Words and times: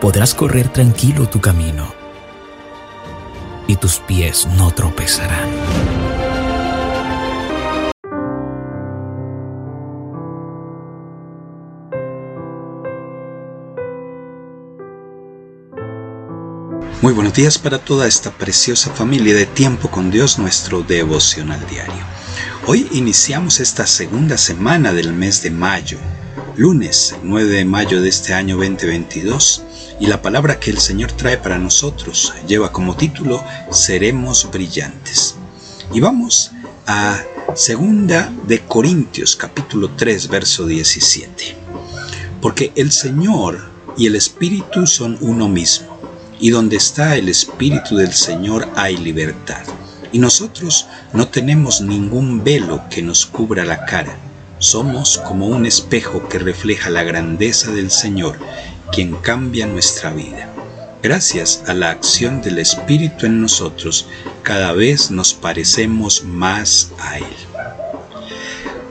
Podrás 0.00 0.34
correr 0.34 0.72
tranquilo 0.72 1.28
tu 1.28 1.42
camino 1.42 1.92
y 3.66 3.76
tus 3.76 3.98
pies 3.98 4.48
no 4.56 4.70
tropezarán. 4.70 5.46
Muy 17.02 17.12
buenos 17.12 17.34
días 17.34 17.58
para 17.58 17.78
toda 17.78 18.06
esta 18.06 18.30
preciosa 18.30 18.90
familia 18.94 19.34
de 19.34 19.44
Tiempo 19.44 19.90
con 19.90 20.10
Dios, 20.10 20.38
nuestro 20.38 20.82
devocional 20.82 21.60
diario. 21.68 22.04
Hoy 22.66 22.88
iniciamos 22.92 23.60
esta 23.60 23.86
segunda 23.86 24.38
semana 24.38 24.94
del 24.94 25.12
mes 25.12 25.42
de 25.42 25.50
mayo, 25.50 25.98
lunes 26.56 27.16
9 27.22 27.50
de 27.50 27.64
mayo 27.66 28.00
de 28.00 28.08
este 28.08 28.32
año 28.32 28.56
2022, 28.56 29.64
y 30.00 30.06
la 30.06 30.22
palabra 30.22 30.58
que 30.58 30.70
el 30.70 30.78
Señor 30.78 31.12
trae 31.12 31.36
para 31.36 31.58
nosotros 31.58 32.32
lleva 32.48 32.72
como 32.72 32.96
título 32.96 33.44
Seremos 33.70 34.50
brillantes. 34.50 35.36
Y 35.92 36.00
vamos 36.00 36.52
a 36.86 37.20
segunda 37.54 38.32
de 38.46 38.60
Corintios 38.60 39.36
capítulo 39.36 39.90
3 39.90 40.28
verso 40.28 40.66
17. 40.66 41.54
Porque 42.40 42.72
el 42.76 42.90
Señor 42.92 43.70
y 43.98 44.06
el 44.06 44.16
Espíritu 44.16 44.86
son 44.86 45.18
uno 45.20 45.48
mismo 45.48 46.00
y 46.40 46.48
donde 46.48 46.76
está 46.76 47.16
el 47.16 47.28
Espíritu 47.28 47.96
del 47.96 48.14
Señor 48.14 48.70
hay 48.76 48.96
libertad. 48.96 49.62
Y 50.12 50.18
nosotros 50.18 50.86
no 51.12 51.28
tenemos 51.28 51.82
ningún 51.82 52.42
velo 52.42 52.82
que 52.88 53.02
nos 53.02 53.26
cubra 53.26 53.66
la 53.66 53.84
cara. 53.84 54.16
Somos 54.58 55.18
como 55.18 55.46
un 55.46 55.66
espejo 55.66 56.26
que 56.28 56.38
refleja 56.38 56.88
la 56.88 57.02
grandeza 57.02 57.70
del 57.70 57.90
Señor, 57.90 58.38
quien 58.92 59.16
cambia 59.16 59.66
nuestra 59.66 60.10
vida. 60.12 60.52
Gracias 61.02 61.62
a 61.66 61.74
la 61.74 61.90
acción 61.90 62.42
del 62.42 62.58
Espíritu 62.58 63.26
en 63.26 63.40
nosotros, 63.40 64.06
cada 64.42 64.72
vez 64.72 65.10
nos 65.10 65.32
parecemos 65.32 66.24
más 66.24 66.92
a 66.98 67.18
Él. 67.18 67.24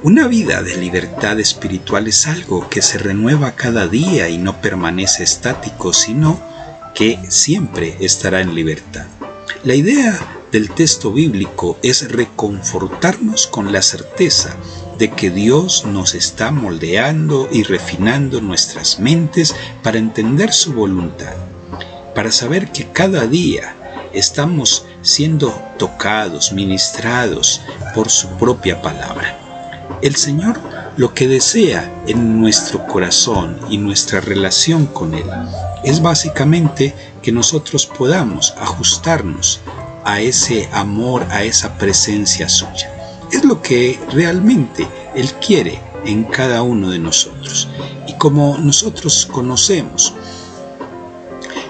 Una 0.01 0.27
vida 0.27 0.63
de 0.63 0.77
libertad 0.77 1.39
espiritual 1.39 2.07
es 2.07 2.25
algo 2.25 2.69
que 2.69 2.81
se 2.81 2.97
renueva 2.97 3.51
cada 3.51 3.87
día 3.87 4.29
y 4.29 4.37
no 4.37 4.61
permanece 4.61 5.23
estático, 5.23 5.93
sino 5.93 6.41
que 6.95 7.19
siempre 7.27 7.97
estará 7.99 8.41
en 8.41 8.55
libertad. 8.55 9.05
La 9.63 9.75
idea 9.75 10.17
del 10.51 10.71
texto 10.71 11.11
bíblico 11.11 11.77
es 11.83 12.09
reconfortarnos 12.09 13.45
con 13.47 13.71
la 13.71 13.81
certeza 13.81 14.55
de 14.99 15.09
que 15.09 15.31
Dios 15.31 15.85
nos 15.85 16.13
está 16.13 16.51
moldeando 16.51 17.47
y 17.49 17.63
refinando 17.63 18.41
nuestras 18.41 18.99
mentes 18.99 19.55
para 19.81 19.97
entender 19.97 20.51
su 20.51 20.73
voluntad, 20.73 21.35
para 22.13 22.33
saber 22.33 22.69
que 22.73 22.91
cada 22.91 23.25
día 23.25 23.75
estamos 24.11 24.85
siendo 25.01 25.57
tocados, 25.77 26.51
ministrados 26.51 27.61
por 27.95 28.09
su 28.09 28.27
propia 28.31 28.81
palabra. 28.81 29.39
El 30.01 30.17
Señor 30.17 30.59
lo 30.97 31.13
que 31.13 31.29
desea 31.29 31.89
en 32.05 32.41
nuestro 32.41 32.85
corazón 32.85 33.57
y 33.69 33.77
nuestra 33.77 34.19
relación 34.19 34.85
con 34.85 35.13
Él 35.13 35.29
es 35.85 36.01
básicamente 36.01 36.93
que 37.21 37.31
nosotros 37.31 37.85
podamos 37.85 38.53
ajustarnos 38.59 39.61
a 40.03 40.19
ese 40.19 40.67
amor, 40.73 41.25
a 41.29 41.43
esa 41.43 41.77
presencia 41.77 42.49
suya. 42.49 42.98
Es 43.31 43.45
lo 43.45 43.61
que 43.61 43.99
realmente 44.11 44.87
Él 45.15 45.31
quiere 45.45 45.79
en 46.05 46.23
cada 46.23 46.63
uno 46.63 46.89
de 46.89 46.99
nosotros. 46.99 47.67
Y 48.07 48.13
como 48.13 48.57
nosotros 48.57 49.27
conocemos, 49.31 50.13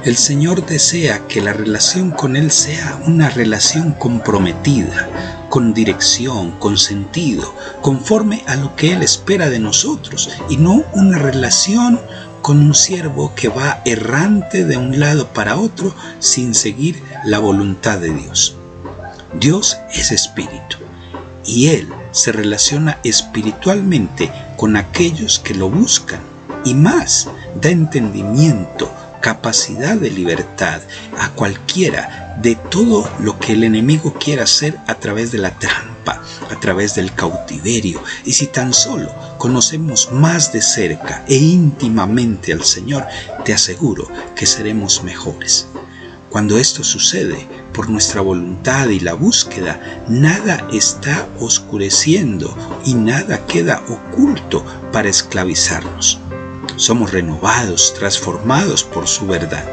el 0.06 0.16
Señor 0.16 0.66
desea 0.66 1.28
que 1.28 1.42
la 1.42 1.52
relación 1.52 2.12
con 2.12 2.38
Él 2.38 2.52
sea 2.52 3.02
una 3.06 3.30
relación 3.30 3.92
comprometida, 3.92 5.10
con 5.50 5.74
dirección, 5.74 6.52
con 6.52 6.78
sentido, 6.78 7.54
conforme 7.82 8.44
a 8.48 8.56
lo 8.56 8.76
que 8.78 8.94
Él 8.94 9.04
espera 9.04 9.50
de 9.50 9.60
nosotros, 9.60 10.30
y 10.50 10.56
no 10.56 10.86
una 10.94 11.18
relación 11.18 12.00
con 12.42 12.60
un 12.60 12.74
siervo 12.74 13.34
que 13.36 13.50
va 13.50 13.82
errante 13.84 14.64
de 14.64 14.78
un 14.78 14.98
lado 14.98 15.28
para 15.34 15.58
otro 15.58 15.94
sin 16.20 16.56
seguir 16.56 17.04
la 17.26 17.40
voluntad 17.40 17.98
de 17.98 18.12
Dios. 18.12 18.56
Dios 19.38 19.78
es 19.94 20.14
espíritu 20.14 20.78
y 21.46 21.68
Él 21.68 21.90
se 22.12 22.32
relaciona 22.32 23.00
espiritualmente 23.04 24.32
con 24.58 24.76
aquellos 24.76 25.40
que 25.40 25.54
lo 25.54 25.70
buscan 25.70 26.20
y 26.66 26.74
más 26.74 27.30
da 27.62 27.70
entendimiento, 27.70 28.92
capacidad 29.22 29.98
de 29.98 30.10
libertad 30.10 30.82
a 31.18 31.30
cualquiera 31.32 32.38
de 32.42 32.56
todo 32.56 33.10
lo 33.20 33.38
que 33.38 33.54
el 33.54 33.64
enemigo 33.64 34.14
quiera 34.14 34.44
hacer 34.44 34.78
a 34.88 34.96
través 34.96 35.32
de 35.32 35.40
la 35.40 35.52
trampa, 35.52 36.22
a 36.50 36.60
través 36.60 36.96
del 36.96 37.14
cautiverio. 37.14 38.02
Y 38.26 38.34
si 38.34 38.48
tan 38.48 38.74
solo 38.74 39.14
conocemos 39.38 40.12
más 40.12 40.54
de 40.54 40.62
cerca 40.62 41.26
e 41.28 41.36
íntimamente 41.36 42.54
al 42.54 42.64
Señor, 42.64 43.06
te 43.44 43.54
aseguro 43.54 44.08
que 44.36 44.46
seremos 44.46 45.04
mejores. 45.04 45.68
Cuando 46.30 46.60
esto 46.60 46.84
sucede 46.84 47.48
por 47.74 47.90
nuestra 47.90 48.22
voluntad 48.22 48.90
y 48.90 49.00
la 49.00 49.14
búsqueda, 49.14 50.04
nada 50.08 50.68
está 50.72 51.28
oscureciendo 51.40 52.56
y 52.86 52.94
nada 52.94 53.46
queda 53.48 53.82
oculto 53.90 54.64
para 54.92 55.10
esclavizarnos. 55.10 56.20
Somos 56.76 57.12
renovados, 57.12 57.94
transformados 57.96 58.84
por 58.84 59.08
su 59.08 59.26
verdad 59.26 59.66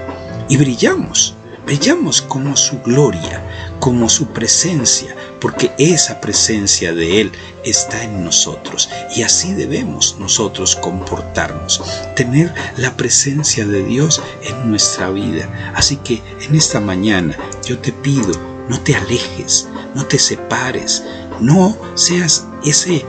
y 0.48 0.56
brillamos 0.56 1.34
Brillamos 1.66 2.22
como 2.22 2.56
su 2.56 2.81
gloria, 2.82 3.43
como 3.81 4.09
su 4.09 4.28
presencia, 4.28 5.16
porque 5.41 5.72
esa 5.78 6.21
presencia 6.21 6.94
de 6.94 7.21
Él 7.21 7.32
está 7.65 8.04
en 8.04 8.22
nosotros 8.22 8.88
y 9.16 9.22
así 9.25 9.53
debemos 9.53 10.16
nosotros 10.21 10.77
comportarnos, 10.77 11.82
tener 12.15 12.54
la 12.77 12.97
presencia 12.97 13.66
de 13.66 13.82
Dios 13.82 14.22
en 14.44 14.71
nuestra 14.71 15.10
vida. 15.10 15.72
Así 15.75 15.97
que 15.97 16.22
en 16.41 16.54
esta 16.54 16.78
mañana 16.78 17.37
yo 17.65 17.81
te 17.81 17.91
pido, 17.91 18.33
no 18.69 18.81
te 18.81 18.94
alejes, 18.94 19.66
no 19.97 20.06
te 20.06 20.21
separes, 20.21 21.03
no 21.41 21.77
seas 21.97 22.47
ese 22.65 23.04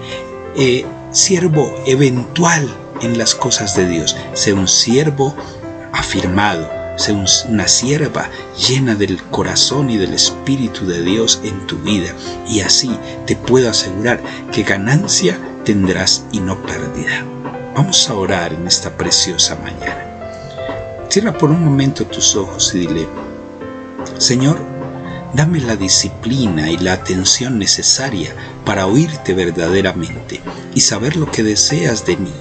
eh, 0.55 0.83
siervo 1.11 1.75
eventual 1.85 2.67
en 3.01 3.19
las 3.19 3.35
cosas 3.35 3.75
de 3.77 3.87
Dios, 3.87 4.17
sea 4.33 4.55
un 4.55 4.67
siervo 4.67 5.35
afirmado 5.93 6.76
una 7.45 7.67
sierva 7.67 8.29
llena 8.67 8.95
del 8.95 9.21
corazón 9.23 9.89
y 9.89 9.97
del 9.97 10.13
Espíritu 10.13 10.85
de 10.85 11.03
Dios 11.03 11.39
en 11.43 11.67
tu 11.67 11.77
vida. 11.77 12.13
Y 12.47 12.61
así 12.61 12.89
te 13.25 13.35
puedo 13.35 13.69
asegurar 13.69 14.21
que 14.51 14.63
ganancia 14.63 15.39
tendrás 15.63 16.25
y 16.31 16.39
no 16.39 16.61
pérdida. 16.63 17.23
Vamos 17.75 18.09
a 18.09 18.15
orar 18.15 18.53
en 18.53 18.67
esta 18.67 18.97
preciosa 18.97 19.55
mañana. 19.57 20.05
Cierra 21.09 21.37
por 21.37 21.51
un 21.51 21.63
momento 21.63 22.05
tus 22.05 22.35
ojos 22.35 22.73
y 22.73 22.79
dile, 22.79 23.07
Señor, 24.17 24.59
dame 25.33 25.61
la 25.61 25.75
disciplina 25.75 26.69
y 26.71 26.77
la 26.77 26.93
atención 26.93 27.59
necesaria 27.59 28.35
para 28.65 28.87
oírte 28.87 29.33
verdaderamente 29.33 30.41
y 30.73 30.81
saber 30.81 31.15
lo 31.15 31.31
que 31.31 31.43
deseas 31.43 32.05
de 32.05 32.17
mí. 32.17 32.33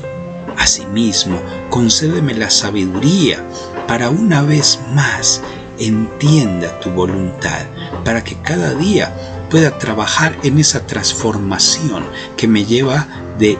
Asimismo, 0.59 1.41
concédeme 1.71 2.35
la 2.35 2.51
sabiduría 2.51 3.43
para 3.87 4.11
una 4.11 4.43
vez 4.43 4.81
más 4.95 5.43
entienda 5.79 6.81
tu 6.81 6.91
voluntad, 6.91 7.67
para 8.05 8.25
que 8.25 8.37
cada 8.43 8.75
día 8.75 9.15
pueda 9.51 9.79
trabajar 9.79 10.37
en 10.43 10.59
esa 10.59 10.87
transformación 10.87 12.05
que 12.37 12.49
me 12.49 12.65
lleva 12.65 13.07
de 13.39 13.59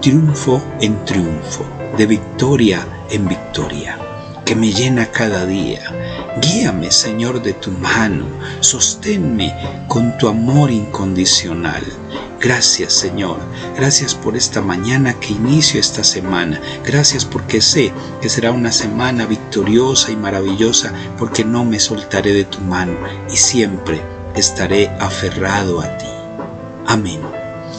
triunfo 0.00 0.62
en 0.80 1.04
triunfo, 1.04 1.64
de 1.96 2.06
victoria 2.06 2.86
en 3.10 3.26
victoria, 3.28 3.98
que 4.44 4.54
me 4.54 4.72
llena 4.72 5.06
cada 5.06 5.46
día. 5.46 5.80
Guíame, 6.42 6.90
Señor, 6.90 7.42
de 7.42 7.54
tu 7.54 7.70
mano, 7.72 8.26
sosténme 8.60 9.54
con 9.88 10.16
tu 10.18 10.28
amor 10.28 10.70
incondicional 10.70 11.82
Gracias 12.40 12.92
Señor, 12.92 13.38
gracias 13.76 14.14
por 14.14 14.36
esta 14.36 14.60
mañana 14.60 15.18
que 15.18 15.32
inicio 15.32 15.80
esta 15.80 16.04
semana, 16.04 16.60
gracias 16.84 17.24
porque 17.24 17.60
sé 17.60 17.92
que 18.20 18.28
será 18.28 18.52
una 18.52 18.72
semana 18.72 19.26
victoriosa 19.26 20.12
y 20.12 20.16
maravillosa 20.16 20.92
porque 21.18 21.44
no 21.44 21.64
me 21.64 21.80
soltaré 21.80 22.34
de 22.34 22.44
tu 22.44 22.60
mano 22.60 22.94
y 23.32 23.36
siempre 23.36 24.02
estaré 24.34 24.88
aferrado 25.00 25.80
a 25.80 25.96
ti. 25.96 26.06
Amén. 26.86 27.20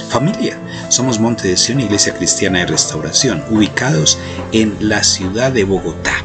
Familia, 0.09 0.57
somos 0.89 1.19
Monte 1.19 1.47
de 1.49 1.57
Sion, 1.57 1.79
Iglesia 1.79 2.15
Cristiana 2.15 2.59
de 2.59 2.65
Restauración, 2.67 3.43
ubicados 3.49 4.17
en 4.51 4.75
la 4.79 5.03
ciudad 5.03 5.51
de 5.51 5.65
Bogotá. 5.65 6.23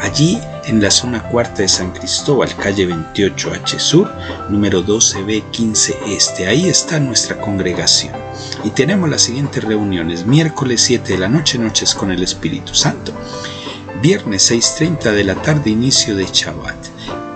Allí 0.00 0.40
en 0.64 0.82
la 0.82 0.90
zona 0.90 1.22
cuarta 1.22 1.62
de 1.62 1.68
San 1.68 1.92
Cristóbal, 1.92 2.54
calle 2.56 2.88
28H 2.88 3.78
Sur, 3.78 4.10
número 4.48 4.84
12B15 4.84 5.94
Este. 6.08 6.46
Ahí 6.46 6.68
está 6.68 7.00
nuestra 7.00 7.40
congregación. 7.40 8.14
Y 8.64 8.70
tenemos 8.70 9.08
las 9.08 9.22
siguientes 9.22 9.62
reuniones. 9.64 10.26
Miércoles 10.26 10.80
7 10.82 11.12
de 11.12 11.18
la 11.18 11.28
noche, 11.28 11.58
noches 11.58 11.94
con 11.94 12.10
el 12.10 12.22
Espíritu 12.22 12.74
Santo. 12.74 13.12
Viernes 14.02 14.50
6.30 14.50 15.12
de 15.12 15.24
la 15.24 15.34
tarde, 15.42 15.70
inicio 15.70 16.16
de 16.16 16.26
Shabbat. 16.26 16.76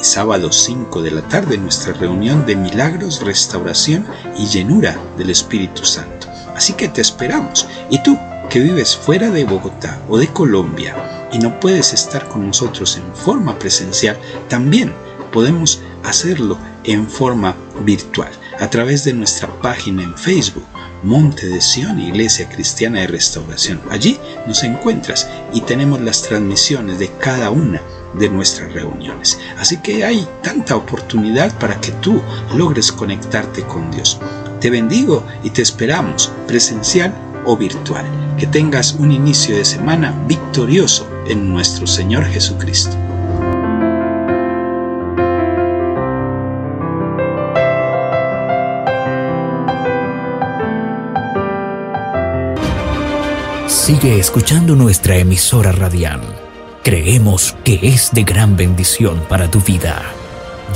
Sábado 0.00 0.52
5 0.52 1.02
de 1.02 1.10
la 1.10 1.22
tarde, 1.22 1.58
nuestra 1.58 1.92
reunión 1.92 2.44
de 2.46 2.56
milagros, 2.56 3.22
restauración 3.22 4.06
y 4.38 4.46
llenura 4.46 4.98
del 5.16 5.30
Espíritu 5.30 5.84
Santo. 5.84 6.26
Así 6.54 6.72
que 6.74 6.88
te 6.88 7.00
esperamos. 7.00 7.66
¿Y 7.90 8.02
tú? 8.02 8.18
Que 8.48 8.60
vives 8.60 8.96
fuera 8.96 9.30
de 9.30 9.44
Bogotá 9.44 10.00
o 10.08 10.18
de 10.18 10.28
Colombia 10.28 11.28
y 11.32 11.38
no 11.38 11.58
puedes 11.60 11.92
estar 11.92 12.28
con 12.28 12.46
nosotros 12.46 12.96
en 12.96 13.14
forma 13.14 13.58
presencial, 13.58 14.18
también 14.48 14.92
podemos 15.32 15.80
hacerlo 16.04 16.58
en 16.84 17.08
forma 17.08 17.56
virtual 17.80 18.30
a 18.60 18.70
través 18.70 19.04
de 19.04 19.12
nuestra 19.12 19.48
página 19.60 20.02
en 20.04 20.16
Facebook, 20.16 20.64
Monte 21.02 21.48
de 21.48 21.60
Sion, 21.60 22.00
Iglesia 22.00 22.48
Cristiana 22.48 23.00
de 23.00 23.08
Restauración. 23.08 23.80
Allí 23.90 24.18
nos 24.46 24.62
encuentras 24.62 25.28
y 25.52 25.60
tenemos 25.62 26.00
las 26.00 26.22
transmisiones 26.22 26.98
de 26.98 27.10
cada 27.18 27.50
una 27.50 27.82
de 28.14 28.28
nuestras 28.28 28.72
reuniones. 28.72 29.38
Así 29.58 29.78
que 29.78 30.04
hay 30.04 30.26
tanta 30.42 30.76
oportunidad 30.76 31.58
para 31.58 31.80
que 31.80 31.90
tú 31.92 32.22
logres 32.54 32.92
conectarte 32.92 33.62
con 33.62 33.90
Dios. 33.90 34.20
Te 34.60 34.70
bendigo 34.70 35.26
y 35.42 35.50
te 35.50 35.62
esperamos 35.62 36.32
presencial 36.46 37.12
o 37.46 37.56
virtual. 37.56 38.04
Que 38.38 38.46
tengas 38.46 38.94
un 38.94 39.12
inicio 39.12 39.56
de 39.56 39.64
semana 39.64 40.14
victorioso 40.26 41.08
en 41.26 41.52
nuestro 41.52 41.86
Señor 41.86 42.24
Jesucristo. 42.24 42.96
Sigue 53.84 54.18
escuchando 54.18 54.76
nuestra 54.76 55.16
emisora 55.16 55.70
radial. 55.70 56.22
Creemos 56.82 57.54
que 57.64 57.80
es 57.82 58.12
de 58.12 58.24
gran 58.24 58.56
bendición 58.56 59.20
para 59.28 59.50
tu 59.50 59.60
vida. 59.60 60.00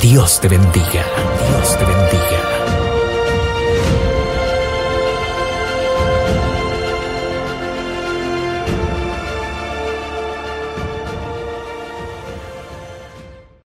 Dios 0.03 0.41
te 0.41 0.49
bendiga. 0.49 1.06
Dios 1.49 1.79
te 1.79 1.85
bendiga. 1.87 1.98